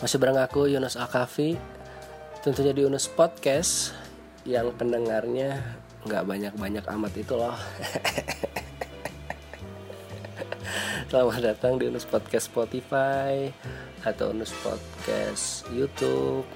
[0.00, 1.60] Masih bareng aku Yunus Akafi.
[2.40, 3.92] Tentunya di Yunus Podcast
[4.48, 5.60] Yang pendengarnya
[6.08, 7.52] nggak banyak-banyak amat itu loh.
[11.12, 13.52] Selamat datang di Yunus Podcast Spotify
[14.00, 16.48] Atau Yunus Podcast Youtube.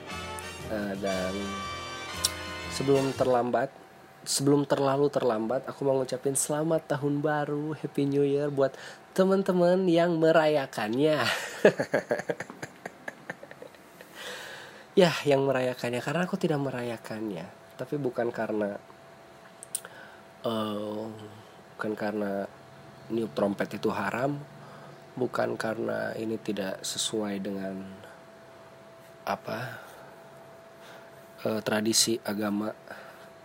[0.73, 1.37] Uh, Dan
[2.73, 3.69] sebelum terlambat
[4.25, 8.73] Sebelum terlalu terlambat Aku mau ngucapin selamat tahun baru Happy New Year buat
[9.13, 11.21] teman-teman yang merayakannya
[14.94, 16.00] ya yang merayakannya.
[16.00, 17.46] Karena aku tidak merayakannya.
[17.75, 18.79] Tapi bukan karena
[20.46, 21.11] uh,
[21.75, 22.46] bukan karena
[23.11, 24.39] niup trompet itu haram.
[25.14, 27.86] Bukan karena ini tidak sesuai dengan
[29.22, 29.58] apa
[31.46, 32.75] uh, tradisi agama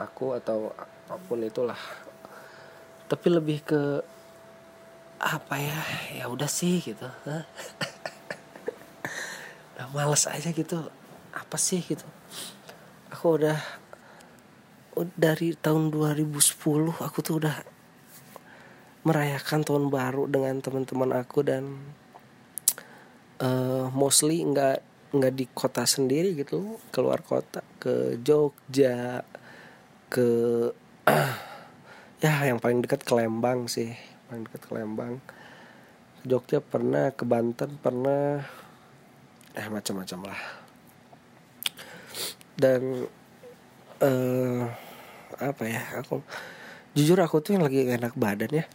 [0.02, 1.78] aku atau apa pun itulah.
[3.10, 3.82] Tapi lebih ke
[5.20, 5.80] apa ya
[6.16, 7.44] ya udah sih gitu udah
[9.96, 10.88] males aja gitu
[11.50, 12.06] apa sih gitu.
[13.10, 13.58] Aku udah
[15.18, 16.30] dari tahun 2010
[16.94, 17.58] aku tuh udah
[19.02, 21.74] merayakan tahun baru dengan teman-teman aku dan
[23.42, 29.26] uh, mostly nggak nggak di kota sendiri gitu keluar kota ke Jogja
[30.12, 30.28] ke
[32.24, 33.96] ya yang paling dekat ke Lembang sih
[34.30, 35.18] paling dekat ke Lembang.
[36.28, 38.44] Jogja pernah ke Banten pernah
[39.56, 40.59] eh macam-macam lah
[42.60, 43.08] dan
[44.04, 44.68] uh,
[45.40, 46.20] apa ya aku
[46.92, 48.66] jujur aku tuh yang lagi enak badan ya.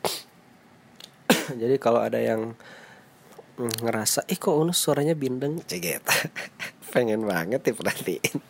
[1.61, 2.57] Jadi kalau ada yang
[3.61, 5.61] ngerasa ih kok unus suaranya bindeng?
[5.69, 6.01] Ceget.
[6.95, 8.39] Pengen banget diperhatiin.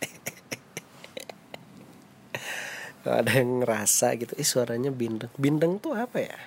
[3.05, 5.29] Kalau ada yang ngerasa gitu ih suaranya bindeng.
[5.37, 6.37] Bindeng tuh apa ya?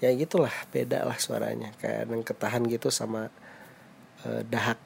[0.00, 1.72] Ya gitulah beda lah suaranya.
[1.80, 3.28] Kayak yang ketahan gitu sama
[4.24, 4.80] uh, dahak.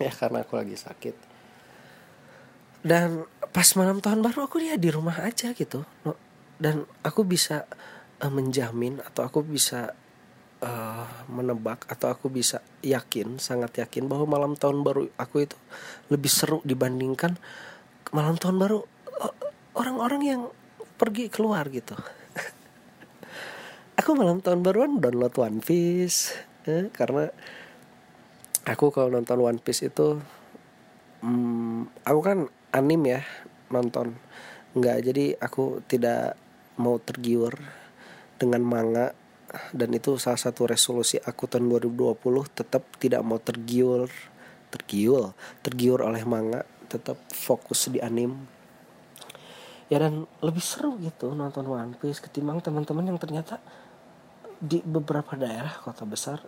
[0.00, 1.29] Ya karena aku lagi sakit
[2.80, 5.84] dan pas malam tahun baru aku dia di rumah aja gitu.
[6.60, 7.64] Dan aku bisa
[8.20, 9.96] uh, menjamin atau aku bisa
[10.64, 15.56] uh, menebak atau aku bisa yakin sangat yakin bahwa malam tahun baru aku itu
[16.12, 17.36] lebih seru dibandingkan
[18.12, 18.78] malam tahun baru
[19.76, 20.42] orang-orang yang
[21.00, 21.96] pergi keluar gitu.
[24.00, 26.32] Aku malam tahun baruan download One Piece
[26.64, 27.28] eh, karena
[28.64, 30.20] aku kalau nonton One Piece itu
[31.20, 32.38] hmm, aku kan
[32.70, 33.20] anim ya
[33.70, 34.18] nonton.
[34.74, 36.38] Nggak jadi aku tidak
[36.78, 37.54] mau tergiur
[38.38, 39.12] dengan manga.
[39.74, 42.22] Dan itu salah satu resolusi aku tahun 2020
[42.54, 44.06] tetap tidak mau tergiur
[44.70, 45.34] tergiur
[45.66, 48.46] tergiur oleh manga tetap fokus di anim.
[49.90, 53.58] Ya dan lebih seru gitu nonton One Piece ketimbang teman-teman yang ternyata
[54.62, 56.38] di beberapa daerah kota besar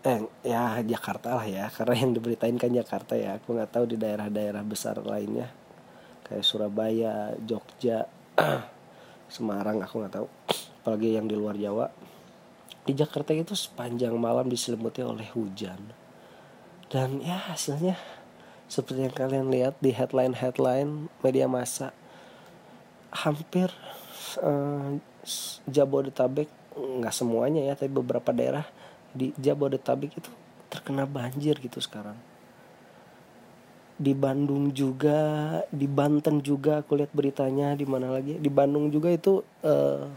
[0.00, 1.68] eh ya Jakarta lah ya.
[1.76, 3.36] Karena yang diberitain kan Jakarta ya.
[3.40, 5.52] Aku nggak tahu di daerah-daerah besar lainnya.
[6.24, 8.06] Kayak Surabaya Jogja
[9.34, 10.26] Semarang aku nggak tahu.
[10.82, 11.86] Apalagi yang di luar Jawa.
[12.82, 15.78] Di Jakarta itu sepanjang malam diselimuti oleh hujan.
[16.90, 17.94] Dan ya hasilnya
[18.70, 21.90] seperti yang kalian lihat di headline headline media massa
[23.10, 23.66] hampir
[24.38, 24.94] uh,
[25.66, 26.46] Jabodetabek
[26.78, 28.62] nggak semuanya ya tapi beberapa daerah
[29.10, 30.30] di Jabodetabek itu
[30.70, 32.14] terkena banjir gitu sekarang.
[34.00, 38.40] Di Bandung juga di Banten juga aku lihat beritanya di mana lagi?
[38.40, 40.08] Di Bandung juga itu uh,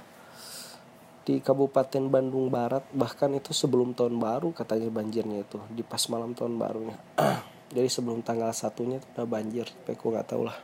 [1.24, 6.32] di Kabupaten Bandung Barat bahkan itu sebelum tahun baru katanya banjirnya itu di pas malam
[6.32, 6.96] tahun barunya.
[7.76, 10.58] Jadi sebelum tanggal satunya itu udah banjir tapi aku nggak tahu lah.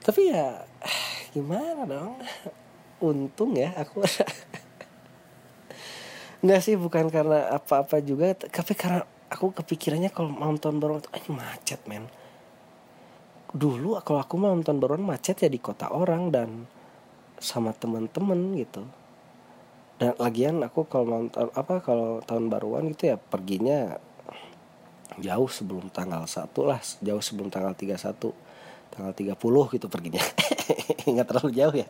[0.00, 0.64] Tapi ya
[1.36, 2.16] gimana dong?
[3.12, 4.00] Untung ya aku
[6.44, 9.00] Enggak sih bukan karena apa-apa juga tapi karena
[9.32, 12.06] aku kepikirannya kalau malam tahun baru itu macet men.
[13.56, 16.68] Dulu kalau aku malam tahun baruan macet ya di kota orang dan
[17.40, 18.84] sama temen-temen gitu.
[19.96, 23.96] Dan lagian aku kalau tahun apa kalau tahun baruan gitu ya perginya
[25.16, 27.96] jauh sebelum tanggal satu lah jauh sebelum tanggal 31
[28.92, 30.20] tanggal 30 gitu perginya.
[31.08, 31.88] Nggak terlalu jauh ya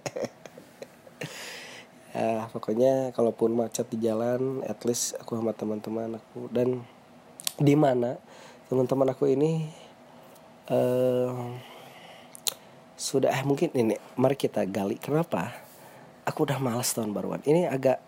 [2.17, 6.49] ya pokoknya kalaupun macet di jalan at least aku sama teman-teman aku.
[6.49, 6.81] Dan
[7.61, 8.17] di mana
[8.73, 9.69] teman-teman aku ini
[10.73, 11.37] uh,
[12.97, 14.97] sudah eh mungkin ini mari kita gali.
[14.97, 15.53] Kenapa?
[16.25, 17.45] Aku udah malas tahun baruan.
[17.45, 18.01] Ini agak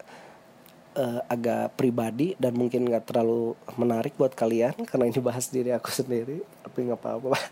[0.97, 5.93] uh, agak pribadi dan mungkin nggak terlalu menarik buat kalian karena ini bahas diri aku
[5.93, 7.37] sendiri tapi nggak apa-apa.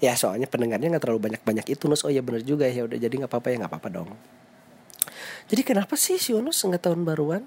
[0.00, 2.02] Ya soalnya pendengarnya nggak terlalu banyak banyak itu nus.
[2.08, 2.88] Oh ya bener juga ya.
[2.88, 4.10] Udah jadi nggak apa-apa ya nggak apa-apa dong
[5.50, 7.44] jadi kenapa sih si Yunus nggak tahun baruan?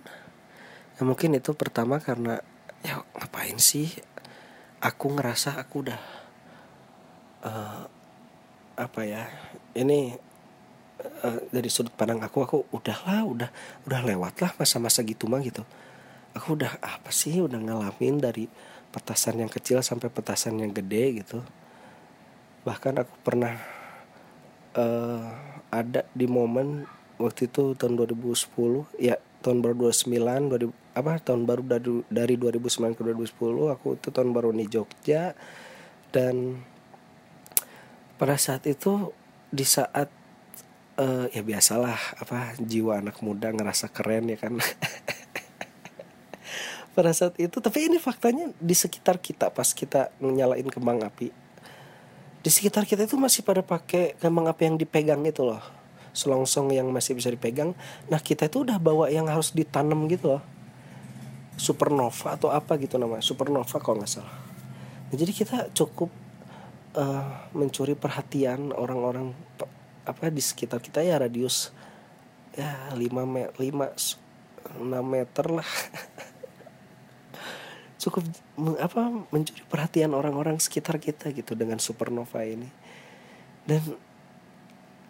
[0.93, 2.41] ya mungkin itu pertama karena
[2.85, 3.89] ya ngapain sih?
[4.83, 6.01] Aku ngerasa aku udah
[7.47, 7.81] uh,
[8.73, 9.23] apa ya
[9.79, 10.11] ini
[11.23, 13.49] uh, dari sudut pandang aku aku udahlah udah
[13.87, 15.63] udah lewat lah masa-masa gitu mah gitu.
[16.35, 18.45] Aku udah apa sih udah ngalamin dari
[18.93, 21.39] petasan yang kecil sampai petasan yang gede gitu.
[22.67, 23.55] Bahkan aku pernah
[24.75, 25.25] uh,
[25.73, 26.85] ada di momen
[27.23, 32.95] waktu itu tahun 2010 ya tahun baru 29 2000, apa tahun baru dari dari 2009
[32.95, 35.31] ke 2010 aku itu tahun baru di Jogja.
[36.11, 36.59] Dan
[38.19, 39.15] pada saat itu
[39.49, 40.11] di saat
[40.99, 44.59] uh, ya biasalah apa jiwa anak muda ngerasa keren ya kan?
[46.93, 51.33] Pada saat itu tapi ini faktanya di sekitar kita pas kita nyalain kembang api
[52.43, 55.63] di sekitar kita itu masih pada pakai kembang api yang dipegang itu loh
[56.13, 57.73] selongsong yang masih bisa dipegang.
[58.07, 60.43] Nah kita itu udah bawa yang harus ditanam gitu loh.
[61.57, 63.25] Supernova atau apa gitu namanya.
[63.25, 64.37] Supernova kalau nggak salah.
[65.09, 66.13] Nah, jadi kita cukup
[66.97, 69.33] uh, mencuri perhatian orang-orang
[70.03, 71.71] apa di sekitar kita ya radius
[72.53, 75.69] ya 5 me 5 6 meter lah.
[78.01, 78.25] Cukup
[78.81, 79.01] apa
[79.31, 82.67] mencuri perhatian orang-orang sekitar kita gitu dengan supernova ini.
[83.63, 83.79] Dan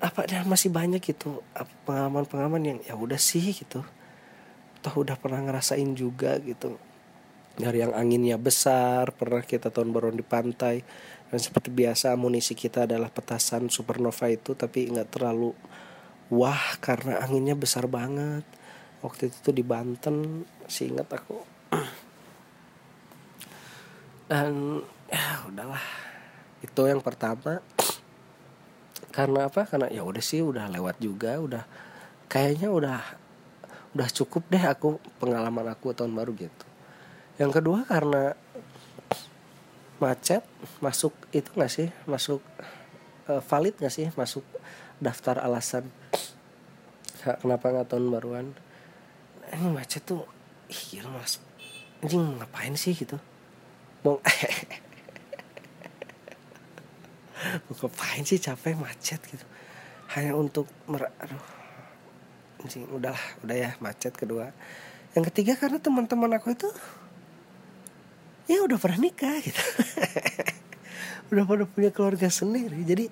[0.04, 1.40] apa dan masih banyak gitu
[1.88, 3.80] pengalaman-pengalaman yang ya udah sih gitu.
[4.84, 6.76] Toh udah pernah ngerasain juga gitu.
[7.56, 10.84] Dari yang anginnya besar pernah kita tahun baru di pantai.
[11.32, 15.56] Dan seperti biasa amunisi kita adalah petasan supernova itu tapi nggak terlalu
[16.30, 18.44] wah karena anginnya besar banget.
[19.00, 21.40] Waktu itu tuh di Banten sih ingat aku.
[24.32, 25.86] Dan ya udahlah.
[26.60, 27.64] Itu yang pertama
[29.14, 29.70] karena apa?
[29.70, 31.64] Karena ya udah sih udah lewat juga udah
[32.26, 33.00] kayaknya udah
[33.94, 36.66] udah cukup deh aku pengalaman aku tahun baru gitu.
[37.38, 38.34] Yang kedua karena
[40.02, 40.42] macet
[40.82, 41.88] masuk itu nggak sih?
[42.10, 42.42] Masuk
[43.30, 44.10] uh, valid nggak sih?
[44.18, 44.42] Masuk
[44.98, 45.86] daftar alasan.
[47.22, 48.48] Kenapa nggak tahun baruan?
[49.54, 50.26] Ini macet tuh
[50.74, 51.38] ih gila mas
[52.02, 53.16] anjing ngapain sih gitu?
[54.02, 54.20] Mau
[57.70, 59.46] ngapain sih capek macet gitu.
[60.16, 61.46] Hanya untuk mer aduh.
[62.64, 64.52] Anjing udahlah udah ya macet kedua.
[65.14, 66.70] Yang ketiga karena teman-teman aku itu
[68.48, 69.64] ya udah pernah nikah gitu.
[71.34, 72.86] Udah pada punya keluarga sendiri.
[72.86, 73.10] Jadi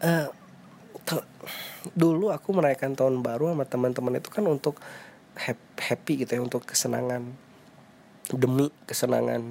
[0.00, 0.32] uh,
[1.92, 4.80] dulu aku merayakan tahun baru sama teman-teman itu kan untuk
[5.76, 7.28] happy gitu ya untuk kesenangan.
[8.30, 9.42] Demi kesenangan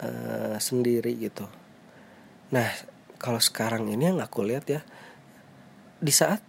[0.00, 1.59] uh, sendiri gitu
[2.50, 2.66] Nah,
[3.22, 4.82] kalau sekarang ini yang aku lihat ya,
[6.02, 6.42] di saat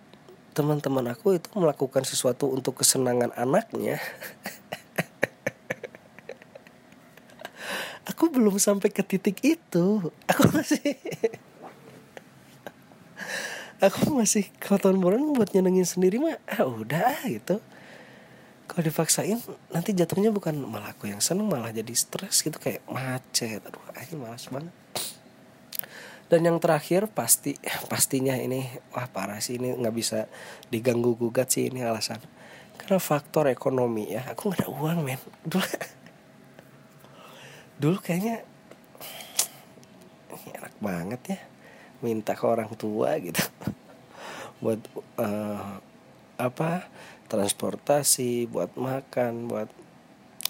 [0.57, 4.01] teman-teman aku itu melakukan sesuatu untuk kesenangan anaknya,
[8.09, 10.09] aku belum sampai ke titik itu.
[10.25, 10.89] Aku masih
[13.85, 17.61] aku masih kalau tahun baru buat nyenengin sendiri mah ah, udah gitu.
[18.65, 19.37] Kalau dipaksain
[19.69, 23.61] nanti jatuhnya bukan malah aku yang seneng malah jadi stres gitu kayak macet.
[23.61, 24.80] Aduh ini malas banget
[26.31, 27.59] dan yang terakhir pasti
[27.91, 28.63] pastinya ini
[28.95, 30.31] wah parah sih ini nggak bisa
[30.71, 32.23] diganggu gugat sih ini alasan.
[32.79, 35.19] Karena faktor ekonomi ya aku nggak ada uang men.
[35.43, 35.59] Dulu
[37.83, 38.47] dulu kayaknya
[40.55, 41.39] enak banget ya
[41.99, 43.43] minta ke orang tua gitu.
[44.63, 44.79] Buat
[45.19, 45.83] uh,
[46.39, 46.87] apa
[47.27, 49.67] transportasi buat makan buat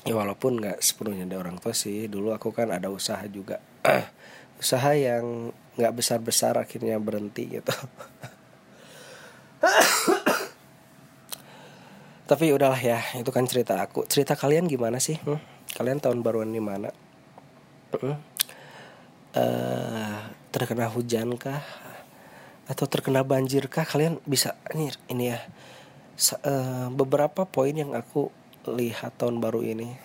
[0.05, 3.57] ya walaupun nggak sepenuhnya dari orang tua sih dulu aku kan ada usaha juga.
[4.61, 5.49] Usaha yang
[5.79, 7.71] nggak besar besar akhirnya berhenti gitu.
[12.31, 14.07] Tapi udahlah ya itu kan cerita aku.
[14.07, 15.19] Cerita kalian gimana sih?
[15.21, 15.39] Hmm?
[15.71, 16.91] kalian tahun baruan di mana?
[17.95, 18.19] Hmm?
[19.35, 20.19] uh,
[20.51, 21.63] terkena hujan kah
[22.67, 25.39] atau terkena banjir kah kalian bisa ini ini ya.
[26.45, 28.29] Uh, beberapa poin yang aku
[28.69, 29.95] lihat tahun baru ini.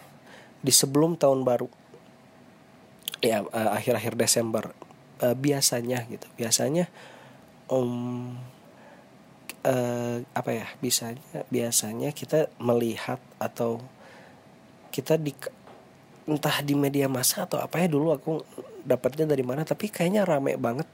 [0.64, 1.68] Di sebelum tahun baru.
[3.20, 4.72] Ya uh, akhir-akhir Desember
[5.22, 6.26] uh, biasanya gitu.
[6.36, 6.90] Biasanya
[7.70, 8.36] um,
[9.66, 13.82] uh, apa ya biasanya biasanya kita melihat atau
[14.94, 15.34] kita di
[16.26, 18.42] entah di media massa atau apa ya dulu aku
[18.82, 20.88] dapatnya dari mana tapi kayaknya rame banget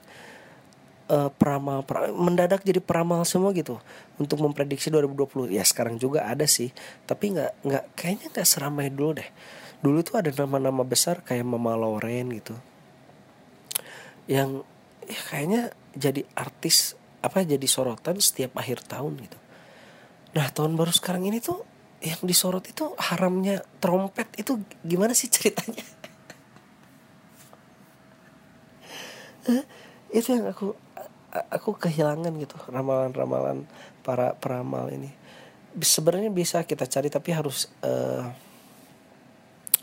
[1.09, 3.81] uh, peramal, peramal mendadak jadi peramal semua gitu
[4.21, 6.69] untuk memprediksi 2020 ya sekarang juga ada sih
[7.09, 9.31] tapi nggak nggak kayaknya nggak seramai dulu deh.
[9.83, 12.55] Dulu tuh ada nama-nama besar kayak Mama Loren gitu
[14.32, 14.64] yang
[15.04, 15.62] ya kayaknya
[15.92, 19.38] jadi artis apa jadi sorotan setiap akhir tahun gitu.
[20.32, 21.60] Nah tahun baru sekarang ini tuh
[22.00, 24.32] yang disorot itu haramnya trompet.
[24.40, 25.84] Itu gimana sih ceritanya?
[30.16, 30.74] Itu yang aku
[31.32, 33.68] aku kehilangan gitu ramalan-ramalan
[34.00, 35.12] para peramal ini.
[35.78, 38.28] Sebenarnya bisa kita cari tapi harus uh,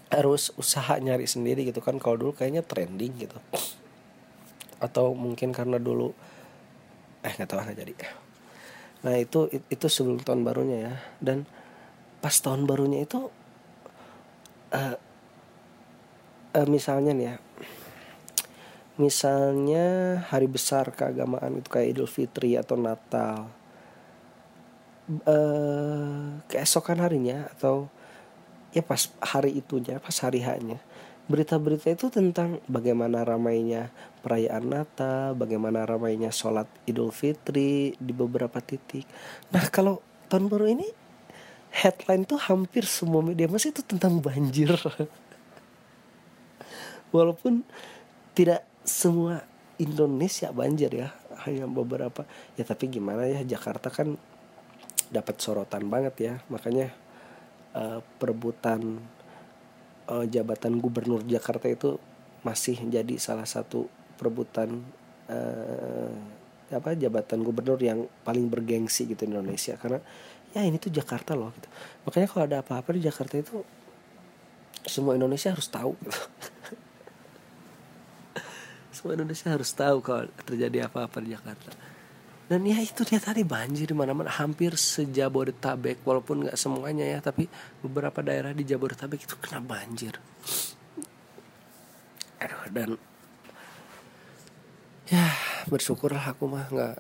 [0.10, 2.02] harus usaha nyari sendiri gitu kan.
[2.02, 3.38] Kalau dulu kayaknya trending gitu
[4.80, 6.12] atau mungkin karena dulu
[7.24, 7.94] eh nggak tahu nggak jadi.
[9.04, 10.94] Nah itu itu sebelum tahun barunya ya.
[11.20, 11.44] Dan
[12.20, 13.32] pas tahun barunya itu
[14.76, 14.96] uh,
[16.56, 17.36] uh, misalnya nih ya
[19.00, 19.86] misalnya
[20.28, 23.48] hari besar keagamaan itu kayak Idul Fitri atau Natal
[25.24, 27.88] uh, keesokan harinya atau
[28.76, 30.84] ya pas hari itunya pas hari hanya
[31.30, 33.94] berita-berita itu tentang bagaimana ramainya
[34.26, 39.06] perayaan Natal, bagaimana ramainya sholat Idul Fitri di beberapa titik.
[39.54, 40.90] Nah kalau tahun baru ini
[41.70, 44.74] headline tuh hampir semua media masih itu tentang banjir.
[47.16, 47.62] Walaupun
[48.34, 49.46] tidak semua
[49.78, 51.14] Indonesia banjir ya,
[51.46, 52.26] hanya beberapa.
[52.58, 54.18] Ya tapi gimana ya Jakarta kan
[55.14, 56.90] dapat sorotan banget ya, makanya
[57.78, 58.98] uh, perebutan
[60.10, 62.02] uh, jabatan gubernur Jakarta itu
[62.42, 63.86] masih jadi salah satu
[64.18, 64.82] perebutan
[65.30, 66.14] uh,
[66.70, 69.78] apa jabatan gubernur yang paling bergengsi gitu di Indonesia.
[69.78, 70.02] Karena
[70.54, 71.70] ya ini tuh Jakarta loh gitu.
[72.10, 73.62] Makanya kalau ada apa-apa di Jakarta itu
[74.86, 76.14] semua Indonesia harus tahu gitu.
[78.96, 81.72] semua Indonesia harus tahu kalau terjadi apa-apa di Jakarta
[82.50, 84.34] dan ya itu dia tadi banjir di mana-mana.
[84.34, 87.46] Hampir sejabodetabek walaupun nggak semuanya ya tapi
[87.86, 90.18] beberapa daerah di Jabodetabek itu kena banjir.
[92.74, 92.98] Dan
[95.06, 95.30] ya
[95.70, 96.98] bersyukurlah aku mah nggak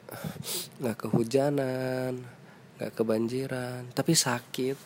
[0.86, 2.22] nggak kehujanan
[2.78, 3.90] nggak kebanjiran.
[3.90, 4.78] Tapi sakit.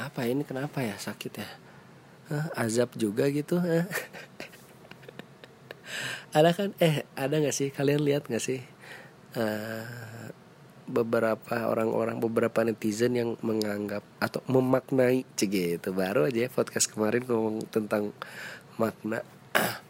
[0.00, 1.50] Apa ini kenapa ya sakit ya?
[2.32, 3.60] Hah, azab juga gitu
[6.36, 6.72] ada kan?
[6.80, 7.68] Eh ada nggak sih?
[7.68, 8.75] Kalian lihat nggak sih
[9.36, 10.06] uh,
[10.86, 17.26] beberapa orang-orang beberapa netizen yang menganggap atau memaknai cg itu baru aja ya podcast kemarin
[17.26, 18.14] ngomong tentang
[18.78, 19.26] makna.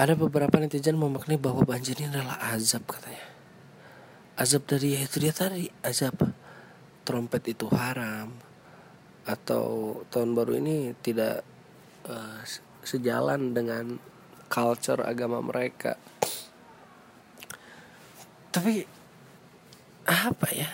[0.00, 3.26] Ada beberapa netizen memaknai bahwa banjir ini adalah azab katanya.
[4.38, 6.16] Azab dari ya itu dia tadi azab
[7.04, 8.32] trompet itu haram.
[9.28, 11.44] Atau tahun baru ini tidak
[12.08, 12.40] uh,
[12.80, 14.00] sejalan dengan
[14.48, 16.00] culture agama mereka
[18.50, 18.86] tapi
[20.06, 20.68] apa ya?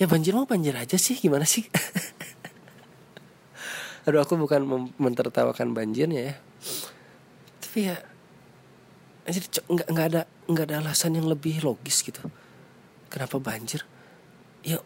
[0.00, 1.66] Ya banjir mau banjir aja sih gimana sih?
[4.08, 4.64] Aduh aku bukan
[4.96, 6.34] mentertawakan banjirnya ya.
[7.60, 7.96] Tapi ya
[9.28, 12.22] jadi nggak nggak ada nggak ada alasan yang lebih logis gitu.
[13.12, 13.84] Kenapa banjir?
[14.64, 14.80] Ya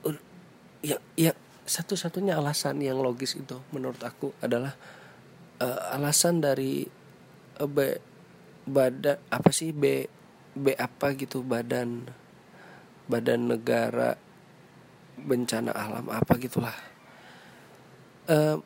[0.82, 1.32] ya ya
[1.64, 4.76] satu-satunya alasan yang logis itu menurut aku adalah
[5.60, 6.84] uh, alasan dari
[7.60, 7.96] uh, B,
[8.68, 10.04] badan apa sih B
[10.54, 12.06] B apa gitu badan
[13.10, 14.14] badan negara
[15.18, 16.74] bencana alam apa gitulah.
[18.24, 18.56] Uh,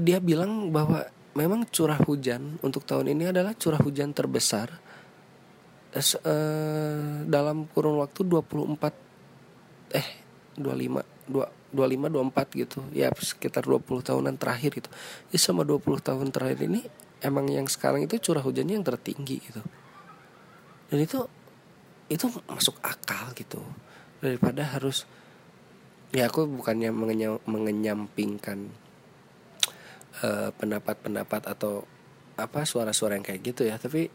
[0.00, 1.04] dia bilang bahwa
[1.36, 4.72] memang curah hujan untuk tahun ini adalah curah hujan terbesar
[5.92, 10.08] uh, dalam kurun waktu 24 eh
[10.56, 12.78] 25 2 25 24 gitu.
[12.96, 14.90] Ya sekitar 20 tahunan terakhir gitu.
[15.30, 16.88] Ya sama 20 tahun terakhir ini
[17.20, 19.60] emang yang sekarang itu curah hujannya yang tertinggi gitu
[20.90, 21.22] dan itu
[22.10, 23.62] itu masuk akal gitu.
[24.18, 25.06] Daripada harus
[26.10, 28.74] ya aku bukannya mengenyam, mengenyampingkan
[30.20, 31.86] pendapat pendapat-pendapat atau
[32.36, 33.78] apa suara-suara yang kayak gitu ya.
[33.78, 34.10] Tapi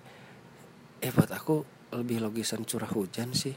[1.00, 1.64] eh buat aku
[1.96, 3.56] lebih logisan curah hujan sih.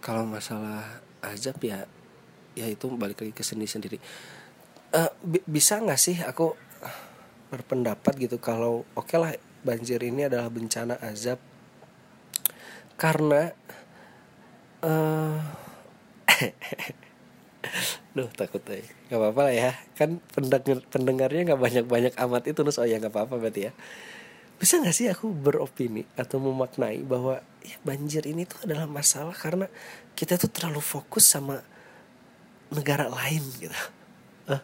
[0.00, 1.84] Kalau masalah azab ya
[2.56, 4.00] ya itu balik lagi ke seni sendiri.
[4.94, 5.10] Uh,
[5.44, 6.56] bisa nggak sih aku
[7.52, 9.32] berpendapat gitu kalau oke okay lah
[9.66, 11.38] banjir ini adalah bencana azab
[12.94, 13.50] karena
[14.84, 15.38] uh,
[18.14, 18.84] Duh takut deh.
[19.10, 19.72] Gak apa-apa lah ya.
[19.98, 23.72] Kan pendengar, pendengarnya gak banyak-banyak amat itu Terus oh ya gak apa-apa berarti ya.
[24.54, 29.66] Bisa gak sih aku beropini Atau memaknai bahwa ya Banjir ini tuh adalah masalah Karena
[30.14, 31.58] kita tuh terlalu fokus sama
[32.70, 33.74] Negara lain gitu.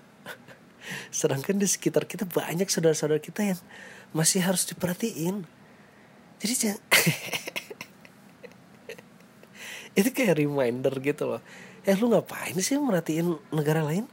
[1.18, 3.60] Sedangkan di sekitar kita banyak saudara-saudara kita yang
[4.14, 5.46] Masih harus diperhatiin.
[6.40, 6.82] Jadi jangan
[9.98, 11.42] itu kayak reminder gitu loh.
[11.82, 14.06] Eh lu ngapain sih merhatiin negara lain?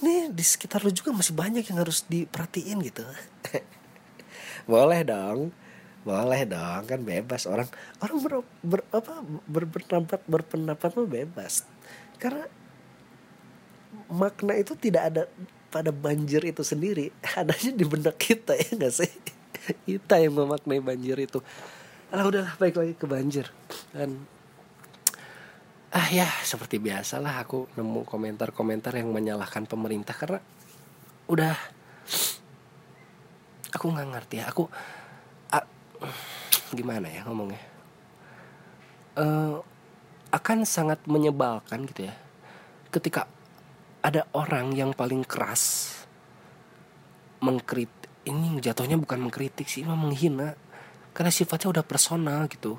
[0.00, 3.04] Ini di sekitar lu juga masih banyak yang harus diperhatiin gitu.
[4.70, 5.52] Boleh dong.
[6.00, 7.44] Boleh dong kan bebas.
[7.44, 7.68] Orang
[8.00, 8.32] orang ber,
[8.64, 11.68] ber apa ber, berpendapat berpendapat mah bebas.
[12.16, 12.48] Karena
[14.08, 15.22] makna itu tidak ada
[15.68, 17.12] pada banjir itu sendiri.
[17.38, 19.12] Adanya di benak kita ya nggak sih?
[19.86, 21.38] Kita yang memaknai banjir itu.
[22.10, 23.46] Ah udahlah baik lagi ke banjir.
[23.92, 24.24] Dan
[25.90, 30.38] ah ya seperti biasalah aku nemu komentar-komentar yang menyalahkan pemerintah karena
[31.26, 31.54] udah
[33.74, 34.50] aku nggak ngerti ya.
[34.50, 34.70] Aku
[35.50, 35.66] ah,
[36.74, 37.62] gimana ya ngomongnya?
[39.18, 39.58] Uh,
[40.30, 42.14] akan sangat menyebalkan gitu ya.
[42.90, 43.26] Ketika
[44.02, 45.90] ada orang yang paling keras
[47.42, 47.90] mengkrit
[48.28, 50.54] ini jatuhnya bukan mengkritik sih mah menghina.
[51.10, 52.78] Karena sifatnya udah personal gitu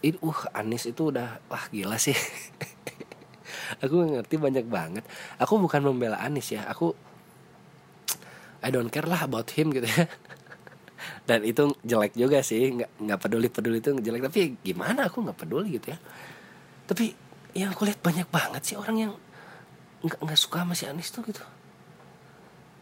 [0.00, 2.16] itu uh Anis itu udah wah gila sih.
[3.84, 5.04] Aku ngerti banyak banget.
[5.36, 6.92] Aku bukan membela Anis ya aku
[8.60, 10.04] I don't care lah about him gitu ya.
[11.28, 14.26] Dan itu jelek juga sih nggak nggak peduli peduli itu jelek.
[14.26, 15.98] Tapi gimana aku nggak peduli gitu ya.
[16.88, 17.14] Tapi
[17.54, 19.12] yang aku lihat banyak banget sih orang yang
[20.02, 21.44] nggak nggak suka sama si Anis tuh gitu.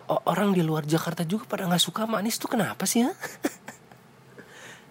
[0.08, 3.12] Orang di luar Jakarta juga pada nggak suka sama Anis tuh kenapa sih ya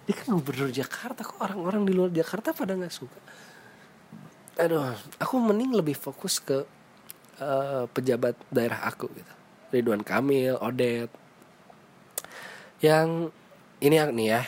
[0.07, 3.19] dia kan gubernur Jakarta kok orang-orang di luar Jakarta pada nggak suka?
[4.63, 6.63] Aduh aku mending lebih fokus ke
[7.43, 9.33] uh, pejabat daerah aku gitu.
[9.75, 11.11] Ridwan Kamil Odet
[12.79, 13.27] yang
[13.83, 14.41] ini nih ya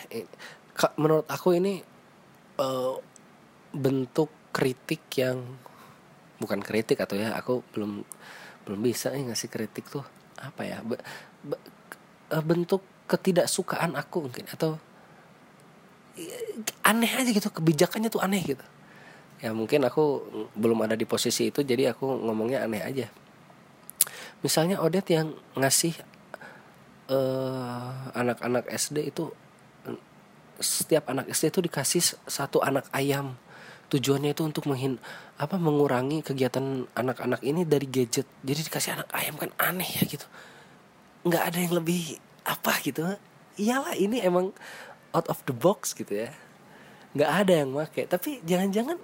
[0.95, 1.83] menurut aku ini
[2.61, 2.95] uh,
[3.75, 5.43] bentuk kritik yang
[6.39, 8.01] bukan kritik atau ya aku belum
[8.63, 10.05] belum bisa nih ngasih kritik tuh
[10.39, 10.79] apa ya
[12.31, 12.79] eh, bentuk
[13.11, 14.79] ketidaksukaan aku mungkin atau
[16.83, 18.65] aneh aja gitu kebijakannya tuh aneh gitu.
[19.39, 20.27] Ya mungkin aku
[20.59, 23.07] belum ada di posisi itu jadi aku ngomongnya aneh aja.
[24.39, 25.95] Misalnya Odet yang ngasih
[27.11, 29.31] uh, anak-anak SD itu
[30.59, 33.39] setiap anak SD itu dikasih satu anak ayam.
[33.89, 35.01] Tujuannya itu untuk menghin
[35.39, 38.27] apa mengurangi kegiatan anak-anak ini dari gadget.
[38.43, 40.27] Jadi dikasih anak ayam kan aneh ya gitu.
[41.25, 43.01] Nggak ada yang lebih apa gitu.
[43.59, 44.55] Iyalah ini emang
[45.15, 46.29] out of the box gitu ya.
[47.17, 48.01] Nggak ada yang make.
[48.05, 48.97] Tapi jangan-jangan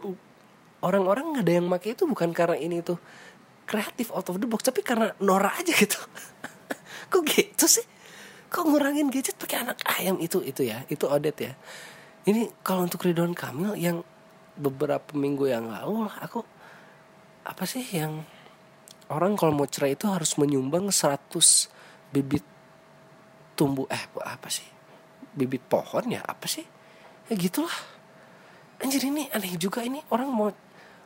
[0.86, 3.02] orang-orang nggak ada yang make itu bukan karena ini tuh
[3.66, 5.98] kreatif out of the box tapi karena Nora aja gitu.
[7.12, 7.86] Kok gitu sih?
[8.50, 10.22] Kok ngurangin gadget pakai anak ayam?
[10.22, 11.54] Itu itu ya itu Odet ya.
[12.26, 14.02] Ini kalau untuk Ridwan Kamil yang
[14.56, 16.42] beberapa minggu yang lalu aku
[17.46, 18.26] apa sih yang
[19.12, 21.30] orang kalau mau cerai itu harus menyumbang 100
[22.10, 22.42] bibit
[23.54, 24.66] tumbuh eh apa sih
[25.36, 26.64] bibit pohon ya apa sih?
[27.30, 27.76] Ya gitulah.
[28.80, 30.02] Anjir ini aneh juga ini.
[30.10, 30.50] Orang mau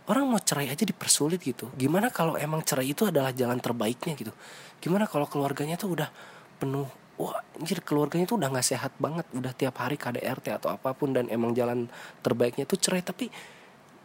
[0.10, 1.70] orang mau cerai aja dipersulit gitu.
[1.78, 4.34] Gimana kalau emang cerai itu adalah jalan terbaiknya gitu?
[4.82, 6.10] Gimana kalau keluarganya tuh udah
[6.58, 6.90] penuh
[7.20, 9.26] wah anjir keluarganya tuh udah nggak sehat banget.
[9.34, 11.90] Udah tiap hari KDRT atau apa pun dan emang jalan
[12.26, 13.06] terbaiknya itu cerai.
[13.06, 13.30] Tapi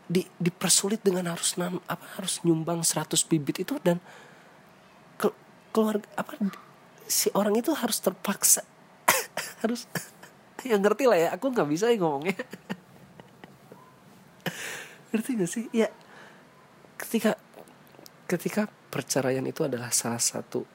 [0.04, 3.96] di dipersulit dengan harus nan, apa harus nyumbang 100 bibit itu dan
[5.16, 5.32] ke,
[5.72, 6.36] keluarga apa
[7.08, 8.64] si orang itu harus terpaksa
[9.64, 9.88] harus
[10.70, 12.34] ya ngerti lah ya aku nggak bisa ya ngomongnya.
[15.14, 15.64] Ngerti gak sih?
[15.70, 15.88] Ya
[16.98, 17.38] ketika
[18.26, 20.66] ketika perceraian itu adalah salah satu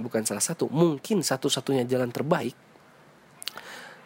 [0.00, 2.56] bukan salah satu mungkin satu-satunya jalan terbaik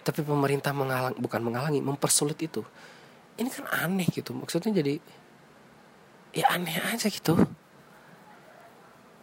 [0.00, 2.64] tapi pemerintah menghalang bukan menghalangi mempersulit itu.
[3.36, 5.00] Ini kan aneh gitu maksudnya jadi
[6.34, 7.36] ya aneh aja gitu.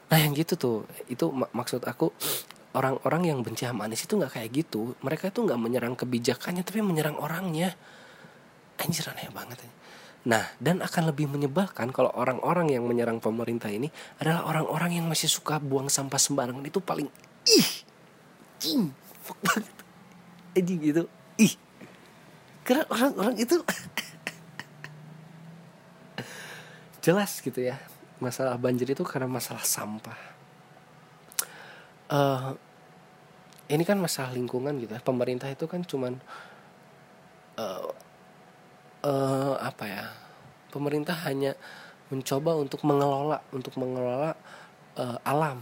[0.08, 0.78] Nah yang gitu tuh
[1.12, 2.13] itu mak maksud aku
[2.78, 4.94] orang-orang yang benci sama Anies itu nggak kayak gitu.
[5.02, 7.74] Mereka itu nggak menyerang kebijakannya tapi menyerang orangnya.
[8.78, 9.66] Anjir aneh banget
[10.28, 13.88] nah dan akan lebih menyebalkan kalau orang-orang yang menyerang pemerintah ini
[14.20, 17.08] adalah orang-orang yang masih suka buang sampah sembarangan itu paling
[17.48, 17.70] ih
[18.60, 18.92] cing
[19.24, 19.76] fuck banget.
[20.58, 21.04] Anjing gitu.
[21.40, 21.56] Ih.
[22.68, 23.56] Karena orang-orang itu
[27.08, 27.80] jelas gitu ya
[28.18, 30.20] masalah banjir itu karena masalah sampah.
[32.08, 32.56] Uh,
[33.67, 35.01] ini kan masalah lingkungan gitu ya.
[35.03, 36.19] Pemerintah itu kan cuman
[37.60, 37.91] uh,
[39.03, 40.06] uh, apa ya
[40.71, 41.56] pemerintah hanya
[42.08, 44.32] mencoba untuk mengelola untuk mengelola
[44.95, 45.60] uh, alam.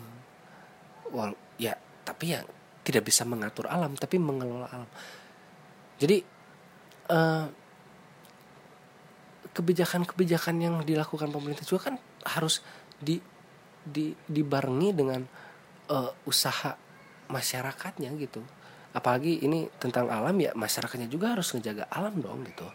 [1.09, 1.73] Wal ya
[2.05, 2.45] tapi ya
[2.85, 4.89] tidak bisa mengatur alam tapi mengelola alam.
[5.97, 6.21] Jadi
[7.09, 7.45] uh,
[9.55, 11.95] kebijakan-kebijakan yang dilakukan pemerintah juga kan
[12.27, 12.59] harus
[12.99, 13.17] di
[13.85, 15.21] di dibarengi dengan
[15.89, 16.84] uh, usaha
[17.31, 18.41] masyarakatnya gitu.
[18.95, 22.67] Apalagi ini tentang alam ya masyarakatnya juga harus ngejaga alam dong gitu.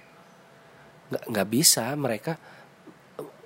[1.11, 2.37] Nggak nggak bisa mereka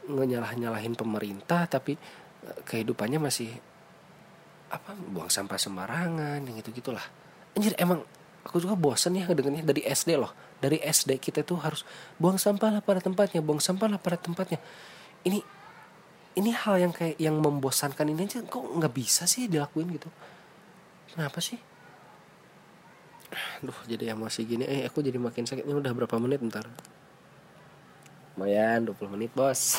[0.05, 1.97] nyalah nyalahin pemerintah tapi
[2.45, 3.49] eh, kehidupannya masih
[4.69, 7.05] apa buang sampah sembarangan yang itu gitulah
[7.55, 8.03] anjir emang
[8.45, 10.31] aku juga bosen ya dengannya dari SD loh.
[10.61, 11.83] Dari SD kita tuh harus
[12.21, 14.61] buang sampah lah pada tempatnya buang sampah lah pada tempatnya.
[15.25, 15.41] Ini
[16.35, 20.11] ini hal yang kayak yang membosankan ini aja kok nggak bisa sih dilakuin gitu
[21.15, 21.63] kenapa sih?
[23.63, 24.67] Aduh jadi emosi gini.
[24.67, 26.43] Eh aku jadi makin sakit Ini udah berapa menit?
[26.43, 26.67] Ntar
[28.35, 29.79] Lumayan 20 menit bos.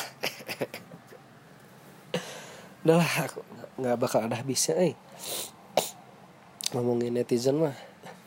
[2.86, 3.44] Udah lah aku
[3.82, 4.96] gak bakal ada habisnya eh.
[6.72, 7.76] Ngomongin netizen mah.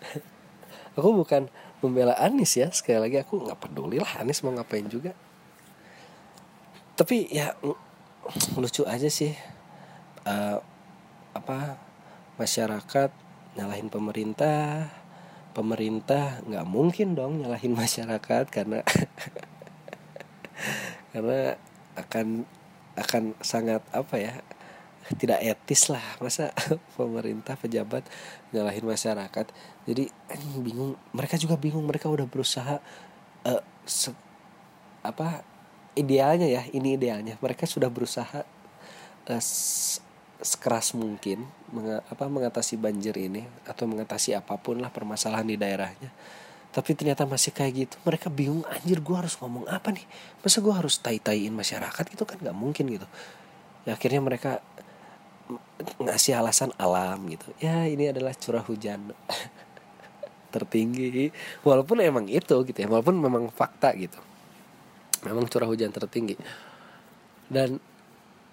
[0.99, 1.49] Aku bukan
[1.81, 2.69] membela Anis ya.
[2.69, 5.17] Sekali lagi aku gak peduli lah Anis mau ngapain juga.
[6.93, 7.55] Tapi ya
[8.59, 9.33] lucu aja sih.
[10.27, 10.61] Uh,
[11.33, 11.88] Apa
[12.39, 13.11] Masyarakat
[13.59, 14.87] nyalahin pemerintah.
[15.51, 18.79] Pemerintah nggak mungkin dong nyalahin masyarakat karena
[21.11, 21.59] karena
[21.99, 22.47] akan
[22.95, 24.39] akan sangat apa ya
[25.17, 26.03] tidak etis lah.
[26.21, 26.53] Masa
[26.99, 28.05] pemerintah pejabat
[28.53, 29.45] nyalahin masyarakat.
[29.89, 30.05] Jadi
[30.65, 30.93] bingung.
[31.15, 31.87] Mereka juga bingung.
[31.87, 32.77] Mereka udah berusaha
[33.47, 34.13] uh, se,
[35.01, 35.41] apa
[35.97, 36.61] idealnya ya.
[36.69, 37.41] Ini idealnya.
[37.41, 38.45] Mereka sudah berusaha
[39.25, 39.41] uh,
[40.39, 41.43] sekeras mungkin
[41.75, 46.11] meng, apa mengatasi banjir ini atau mengatasi apa pun lah permasalahan di daerahnya.
[46.69, 50.05] Tapi ternyata masih kayak gitu mereka bingung anjir gue harus ngomong apa nih?
[50.39, 52.03] Masa gue harus tai taiin masyarakat?
[52.07, 53.07] Gitu kan nggak mungkin gitu.
[53.83, 54.63] Ya akhirnya mereka
[55.99, 57.51] ngasih alasan alam gitu.
[57.59, 59.11] Ya ini adalah curah hujan
[60.53, 61.35] tertinggi.
[61.67, 64.19] Walaupun emang itu gitu ya walaupun memang fakta gitu.
[65.27, 66.39] Memang curah hujan tertinggi.
[67.51, 67.81] Dan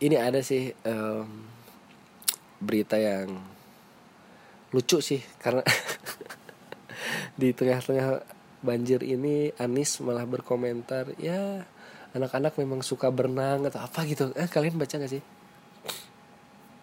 [0.03, 1.56] ini ada sih um,
[2.62, 3.37] berita yang
[4.75, 5.62] lucu sih karena
[7.40, 8.25] di tengah-tengah
[8.64, 11.62] banjir ini Anis malah berkomentar ya
[12.16, 14.33] anak-anak memang suka berenang atau apa gitu.
[14.33, 15.21] Eh kalian baca gak sih?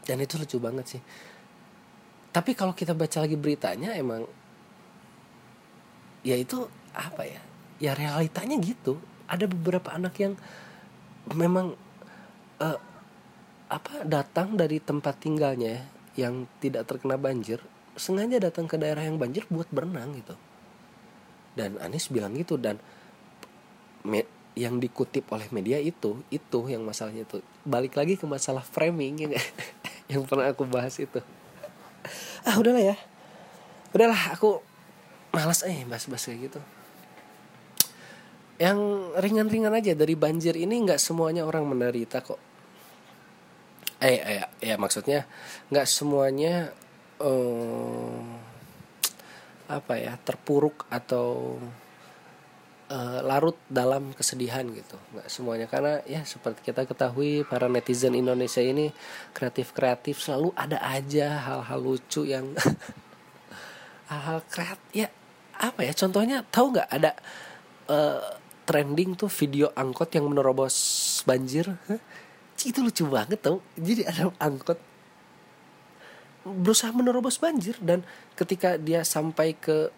[0.05, 1.01] Dan itu lucu banget sih.
[2.29, 4.29] Tapi kalau kita baca lagi beritanya emang
[6.21, 7.41] ya itu apa ya?
[7.81, 9.01] Ya realitanya gitu.
[9.25, 10.37] Ada beberapa anak yang
[11.33, 11.73] memang
[13.83, 15.83] apa datang dari tempat tinggalnya
[16.15, 17.59] yang tidak terkena banjir
[17.99, 20.39] sengaja datang ke daerah yang banjir buat berenang gitu?
[21.53, 22.79] Dan Anies bilang gitu dan
[24.07, 24.23] me,
[24.55, 27.43] yang dikutip oleh media itu itu yang masalahnya itu.
[27.67, 29.31] Balik lagi ke masalah framing yang,
[30.15, 31.19] yang pernah aku bahas itu.
[32.47, 32.95] Ah udahlah ya.
[33.91, 34.63] Udahlah aku
[35.35, 36.59] malas eh bahas-bahas kayak gitu.
[38.63, 38.79] Yang
[39.19, 42.52] ringan-ringan aja dari banjir ini nggak semuanya orang menderita kok
[44.03, 45.23] eh, eh ya maksudnya
[45.71, 46.75] nggak semuanya
[47.23, 48.19] uh,
[49.71, 51.55] apa ya terpuruk atau
[52.91, 58.59] uh, larut dalam kesedihan gitu nggak semuanya karena ya seperti kita ketahui para netizen Indonesia
[58.59, 58.91] ini
[59.31, 62.51] kreatif kreatif selalu ada aja hal-hal lucu yang
[64.11, 65.07] hal-hal kreatif ya
[65.57, 67.11] apa ya contohnya tahu nggak ada
[67.87, 68.21] uh,
[68.63, 70.75] trending tuh video angkot yang menerobos
[71.23, 72.01] banjir huh?
[72.71, 73.59] Itu lucu banget tau.
[73.75, 74.79] Jadi ada angkot.
[76.43, 78.03] Berusaha menerobos banjir dan
[78.35, 79.91] ketika dia sampai ke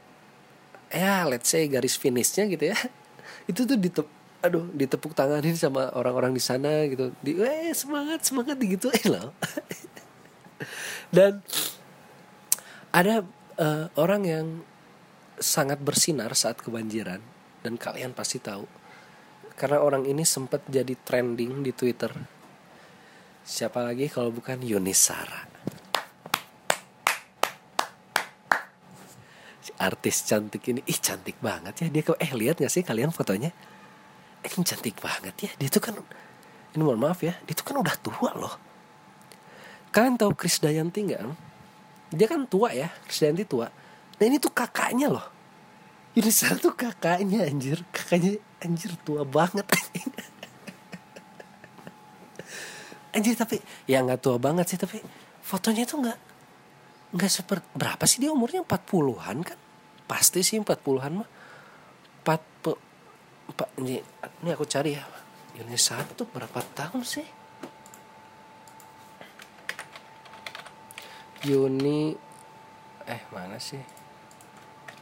[0.94, 2.78] ya let's say garis finishnya gitu ya
[3.50, 4.06] itu tuh ditep
[4.46, 7.10] aduh ditepuk tanganin sama orang-orang di sana gitu.
[7.20, 9.34] Di eh semangat semangat gitu eh loh.
[11.16, 11.42] Dan
[12.94, 13.26] ada
[13.58, 14.48] uh, orang yang
[15.42, 17.20] sangat bersinar saat kebanjiran
[17.66, 18.70] dan kalian pasti tahu.
[19.56, 22.35] Karena orang ini sempat jadi trending di Twitter
[23.46, 25.56] Siapa lagi kalau bukan Yunisara
[29.76, 30.82] Artis cantik ini.
[30.88, 31.88] Ih cantik banget ya.
[31.92, 33.52] Dia eh lihat gak sih kalian fotonya?
[34.42, 35.52] Eh ini cantik banget ya.
[35.60, 35.94] Dia tuh kan
[36.76, 37.36] Ini mohon maaf ya.
[37.44, 38.56] Dia tuh kan udah tua loh.
[39.92, 41.22] Kalian tahu Chris Dayanti gak?
[42.12, 42.88] Dia kan tua ya.
[43.08, 43.68] Chris Dayanti tua.
[44.16, 45.26] Nah ini tuh kakaknya loh.
[46.16, 47.84] Yunisara tuh kakaknya anjir.
[47.92, 49.68] Kakaknya anjir tua banget
[53.16, 55.00] anjir tapi ya nggak tua banget sih tapi
[55.40, 56.20] fotonya tuh nggak
[57.16, 58.68] nggak seperti berapa sih dia umurnya?
[58.68, 59.60] 40-an kan?
[60.04, 61.30] Pasti sih 40-an mah.
[62.28, 62.76] 4
[63.46, 64.02] empat ini,
[64.44, 65.06] ini aku cari ya.
[65.56, 67.24] Ini satu berapa tahun sih?
[71.48, 72.18] Yuni
[73.06, 73.80] eh mana sih?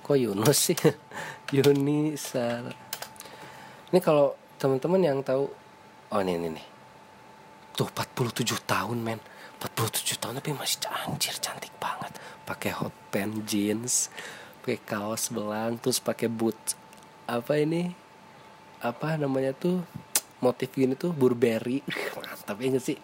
[0.03, 0.77] Kok Yunus sih?
[1.55, 2.67] Yuni Sar.
[3.89, 5.47] Ini kalau teman-teman yang tahu
[6.13, 6.72] oh ini ini nih
[7.73, 9.19] Tuh 47 tahun men.
[9.61, 12.13] 47 tahun tapi masih anjir cantik banget.
[12.43, 13.93] Pakai hot pants jeans
[14.63, 16.55] pakai kaos belang terus pakai boot
[17.27, 17.91] apa ini?
[18.79, 19.83] Apa namanya tuh?
[20.39, 21.83] Motif gini tuh Burberry.
[22.15, 22.95] Mantap ya gak sih?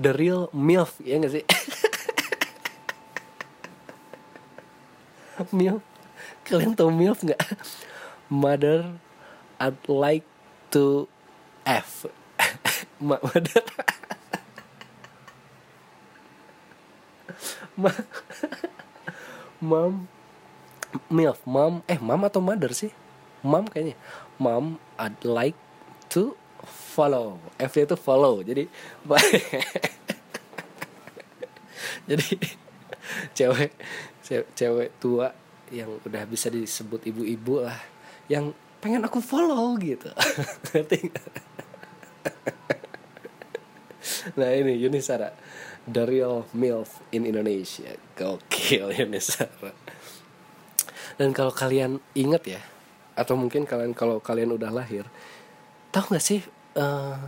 [0.00, 1.44] The real milf ya gak sih?
[5.56, 5.84] Milf.
[6.44, 7.40] Kalian tau milf nggak?
[8.28, 8.96] Mother
[9.60, 10.24] I'd like
[10.72, 11.08] to
[11.70, 12.10] F.
[12.98, 13.62] Mother
[17.80, 17.94] Ma
[19.62, 20.10] mom
[21.06, 22.90] milf mom eh mom atau mother sih?
[23.46, 23.94] Mom kayaknya.
[24.36, 25.54] Mom I'd like
[26.10, 26.34] to
[26.66, 27.38] follow.
[27.56, 28.42] F itu follow.
[28.42, 28.66] Jadi
[32.10, 32.26] jadi
[33.32, 33.70] cewek
[34.58, 35.30] cewek tua
[35.70, 37.78] yang udah bisa disebut ibu-ibu lah
[38.26, 38.50] yang
[38.82, 40.10] pengen aku follow gitu
[44.40, 45.36] nah ini Yunisara.
[45.84, 47.92] The real milf in Indonesia.
[48.16, 49.76] Gokil Yunisara.
[51.20, 52.62] Dan kalau kalian inget ya
[53.12, 55.04] atau mungkin kalian kalau kalian udah lahir
[55.90, 56.40] tahu nggak sih
[56.78, 57.20] uh,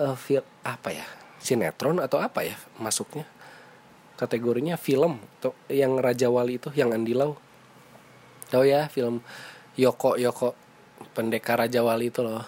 [0.00, 1.06] uh, film apa ya
[1.38, 3.24] sinetron atau apa ya masuknya?
[4.18, 7.38] Kategorinya film tuh yang Raja Wali itu yang Andi Lau.
[8.50, 9.22] Tahu ya film
[9.78, 10.58] Yoko Yoko
[11.14, 12.42] pendekar Raja Wali itu loh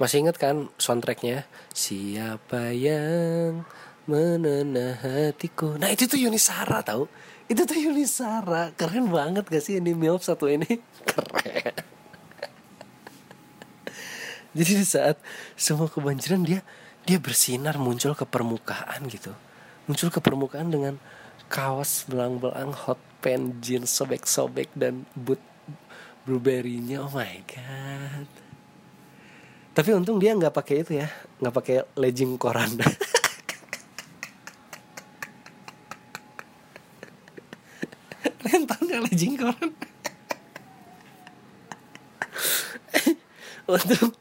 [0.00, 1.46] masih inget kan soundtracknya?
[1.70, 3.62] Siapa yang
[4.04, 5.78] menenah hatiku?
[5.78, 7.08] Nah itu tuh Yunisara tahu
[7.44, 10.64] itu tuh Yunisara keren banget gak sih ini milf satu ini?
[11.08, 11.76] Keren.
[14.56, 15.20] Jadi di saat
[15.52, 16.64] semua kebanjiran dia
[17.04, 19.36] dia bersinar muncul ke permukaan gitu.
[19.84, 20.96] Muncul ke permukaan dengan
[21.52, 25.40] kaos belang-belang hot pen jeans sobek-sobek dan boot
[26.24, 27.04] blueberry-nya.
[27.04, 28.43] Oh my god
[29.74, 31.10] tapi untung dia nggak pakai itu ya
[31.42, 32.70] nggak pakai legging koran.
[38.64, 39.70] Tahu nggak legging koran?
[43.66, 44.14] Untung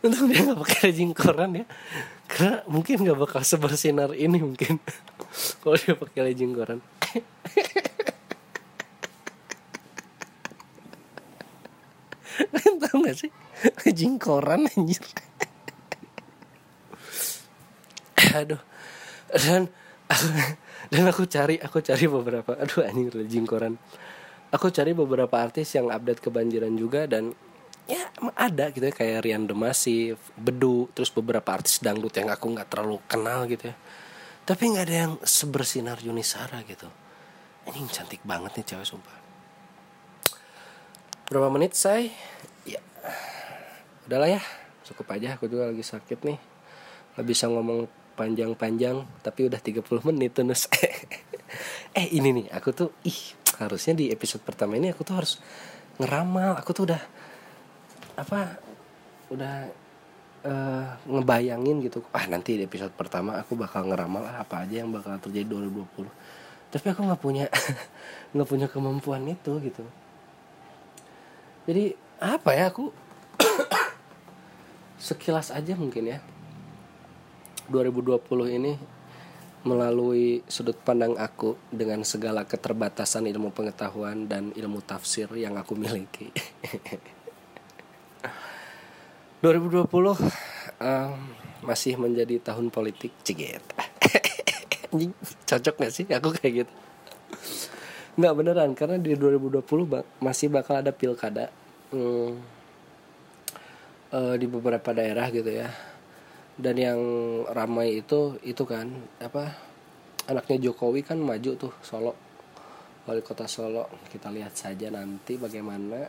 [0.00, 1.68] untung dia nggak pakai legging koran ya.
[2.24, 4.80] Karena mungkin nggak bakal sebersinar ini mungkin
[5.60, 6.80] kalau dia pakai legging koran.
[12.50, 13.30] Kalian tahu nggak sih
[13.84, 15.02] legging koran anjir
[18.30, 18.62] aduh
[19.34, 19.66] dan
[20.92, 23.74] dan aku cari aku cari beberapa aduh anjir legging koran
[24.50, 27.34] aku cari beberapa artis yang update kebanjiran juga dan
[27.90, 28.06] ya
[28.38, 33.02] ada gitu ya kayak Rian Demasi, Bedu, terus beberapa artis dangdut yang aku nggak terlalu
[33.10, 33.76] kenal gitu ya.
[34.46, 36.86] Tapi nggak ada yang sebersinar Yunisara gitu.
[37.70, 39.16] Ini cantik banget nih cewek sumpah.
[41.30, 42.10] Berapa menit say?
[42.66, 42.78] Ya,
[44.10, 44.42] udahlah ya,
[44.82, 45.38] cukup aja.
[45.38, 46.38] Aku juga lagi sakit nih,
[47.14, 47.86] nggak bisa ngomong
[48.18, 50.42] panjang-panjang, tapi udah 30 menit tuh
[52.00, 55.38] eh ini nih, aku tuh ih harusnya di episode pertama ini aku tuh harus
[56.02, 56.58] ngeramal.
[56.58, 57.02] Aku tuh udah
[58.18, 58.58] apa
[59.30, 59.54] udah
[60.42, 62.02] uh, ngebayangin gitu.
[62.10, 66.10] Ah nanti di episode pertama aku bakal ngeramal apa aja yang bakal terjadi 2020
[66.70, 67.46] tapi aku nggak punya
[68.32, 69.84] nggak punya kemampuan itu gitu.
[71.66, 72.94] Jadi apa ya aku
[75.00, 76.20] sekilas aja mungkin ya.
[77.72, 78.20] 2020
[78.60, 78.76] ini
[79.64, 86.28] melalui sudut pandang aku dengan segala keterbatasan ilmu pengetahuan dan ilmu tafsir yang aku miliki.
[89.40, 91.16] 2020 um,
[91.64, 93.12] masih menjadi tahun politik.
[93.24, 93.64] Ciget.
[95.48, 96.72] Cocok gak sih aku kayak gitu?
[98.20, 101.48] Nggak beneran karena di 2020 bak masih bakal ada pilkada.
[101.88, 102.36] Hmm,
[104.14, 105.70] uh, di beberapa daerah gitu ya.
[106.60, 107.00] Dan yang
[107.48, 108.92] ramai itu itu kan
[109.22, 109.56] apa
[110.28, 112.14] anaknya Jokowi kan maju tuh Solo.
[113.08, 113.88] Wali kota Solo.
[114.10, 116.04] Kita lihat saja nanti bagaimana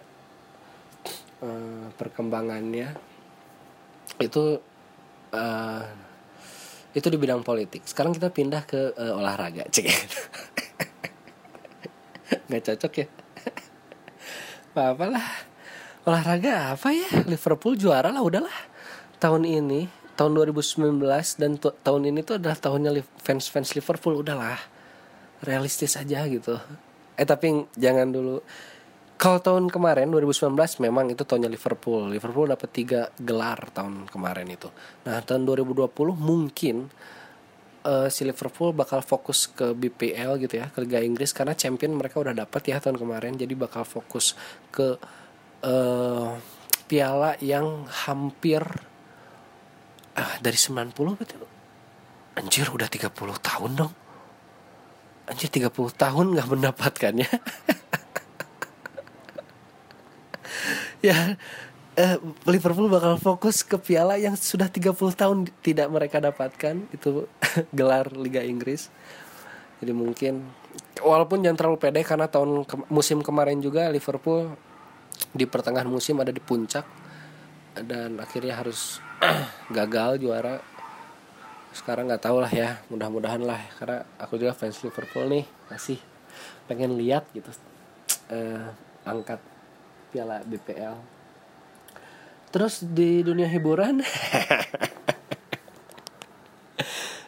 [1.41, 2.89] uh, perkembangannya.
[4.19, 4.59] Itu
[5.31, 5.83] uh,
[6.91, 7.87] itu di bidang politik.
[7.87, 9.87] Sekarang kita pindah ke uh, olahraga cek.
[12.51, 13.07] Nggak cocok ya?
[14.71, 15.50] Apa apalah
[16.05, 18.57] olahraga apa ya Liverpool juara lah udahlah
[19.21, 19.85] tahun ini
[20.17, 21.01] tahun 2019
[21.37, 24.57] dan tahun ini tuh adalah tahunnya fans fans Liverpool udahlah
[25.45, 26.57] realistis aja gitu
[27.17, 28.41] eh tapi jangan dulu
[29.21, 32.09] kalau tahun kemarin 2019 memang itu tahunnya Liverpool.
[32.09, 34.65] Liverpool dapat tiga gelar tahun kemarin itu.
[35.05, 36.89] Nah tahun 2020 mungkin
[37.85, 42.17] uh, si Liverpool bakal fokus ke BPL gitu ya ke Liga Inggris karena champion mereka
[42.17, 43.37] udah dapat ya tahun kemarin.
[43.37, 44.33] Jadi bakal fokus
[44.73, 44.97] ke
[45.65, 46.37] uh,
[46.89, 48.61] piala yang hampir
[50.17, 51.45] uh, dari 90 betul.
[52.35, 53.93] Anjir udah 30 tahun dong.
[55.29, 57.29] Anjir 30 tahun nggak mendapatkannya.
[61.01, 61.33] ya
[61.97, 67.27] eh, Liverpool bakal fokus ke piala yang sudah 30 tahun tidak mereka dapatkan itu
[67.77, 68.87] gelar Liga Inggris.
[69.81, 70.45] Jadi mungkin
[71.01, 74.53] walaupun jangan terlalu pede karena tahun ke musim kemarin juga Liverpool
[75.31, 76.83] di pertengahan musim ada di puncak
[77.87, 78.99] dan akhirnya harus
[79.77, 80.59] gagal juara.
[81.71, 85.99] Sekarang nggak tahu lah ya mudah-mudahan lah karena aku juga fans Liverpool nih masih
[86.67, 87.47] pengen lihat gitu
[88.27, 88.75] uh,
[89.11, 89.39] angkat
[90.11, 90.99] piala BPL
[92.51, 94.03] terus di dunia hiburan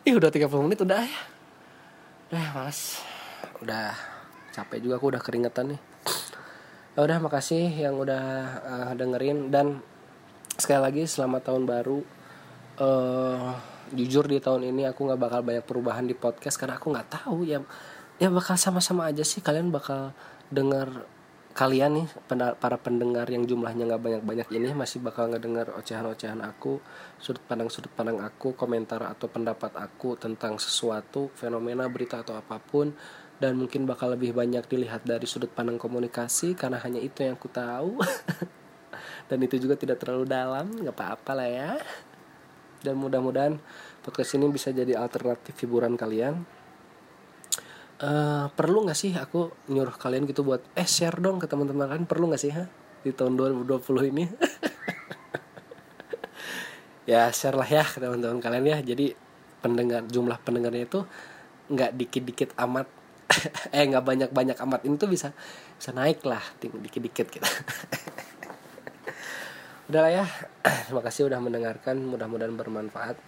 [0.03, 1.21] ih udah 30 menit udah ya.
[2.27, 2.99] Udah males.
[3.63, 3.95] Udah
[4.51, 5.92] capek juga aku udah keringetan nih
[6.93, 8.25] ya udah makasih yang udah
[8.61, 9.49] uh, dengerin.
[9.49, 9.81] Dan
[10.57, 11.99] sekali lagi selamat tahun baru.
[12.73, 13.53] Uh,
[13.93, 17.45] jujur di tahun ini aku nggak bakal banyak perubahan di podcast karena aku nggak tahu
[17.45, 17.61] ya.
[18.21, 19.41] Ya bakal sama-sama aja sih.
[19.41, 20.13] Kalian bakal
[20.53, 21.09] dengar
[21.53, 22.07] kalian nih
[22.57, 26.81] para pendengar yang jumlahnya nggak banyak-banyak ini masih bakal ngedengar ocehan-ocehan aku
[27.21, 32.57] sudut pandang sudut pandang aku komentar atau pendapat aku tentang sesuatu fenomena berita atau apa
[32.57, 32.89] pun
[33.41, 37.49] dan mungkin bakal lebih banyak dilihat dari sudut pandang komunikasi karena hanya itu yang aku
[37.49, 37.97] tahu.
[39.27, 41.71] Dan itu juga tidak terlalu dalam nggak apa-apa lah ya.
[42.83, 43.57] Dan mudah-mudahan
[44.03, 46.43] podcast ini bisa jadi alternatif hiburan kalian.
[48.03, 52.03] Uh, perlu nggak sih aku nyuruh kalian gitu buat eh share dong ke teman-teman kalian
[52.03, 52.67] perlu nggak sih ha
[52.99, 54.25] di tahun 2020 ini?
[57.03, 58.79] Ya share lah ya ke teman-teman kalian ya.
[58.79, 59.11] Jadi
[59.59, 61.03] pendengar jumlah pendengarnya itu
[61.67, 62.87] nggak dikit-dikit amat
[63.75, 64.81] eh nggak banyak-banyak amat.
[64.85, 65.29] Ini tuh bisa
[65.77, 67.49] bisa naik lah dikit-dikit kita
[69.83, 70.25] udahlah ya
[70.87, 73.19] terima kasih udah mendengarkan mudah-mudahan bermanfaat.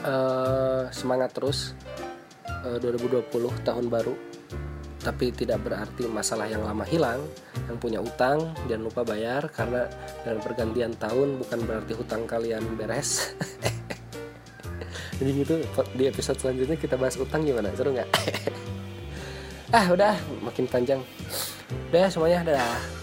[0.00, 1.76] Uh, semangat terus
[2.64, 3.28] uh, 2020
[3.64, 4.14] tahun baru.
[5.00, 7.24] Tapi tidak berarti masalah yang lama hilang
[7.64, 9.88] yang punya utang jangan lupa bayar karena
[10.20, 13.32] dengan pergantian tahun bukan berarti hutang kalian beres.
[15.20, 15.54] Jadi gitu
[15.96, 18.08] di episode selanjutnya kita bahas utang gimana seru nggak
[19.70, 20.14] ah udah.
[20.42, 21.00] Makin panjang.
[21.90, 22.99] Udah semuanya dadah